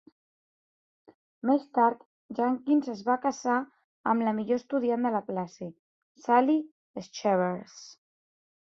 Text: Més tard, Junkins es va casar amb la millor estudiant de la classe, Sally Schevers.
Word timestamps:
Més 1.49 1.67
tard, 1.79 1.99
Junkins 2.39 2.89
es 2.95 3.05
va 3.11 3.19
casar 3.27 3.59
amb 4.15 4.27
la 4.31 4.35
millor 4.41 4.63
estudiant 4.65 5.09
de 5.11 5.15
la 5.19 5.25
classe, 5.31 5.71
Sally 6.27 6.61
Schevers. 7.11 7.83